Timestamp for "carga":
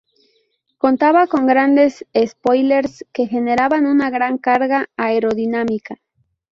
4.39-4.89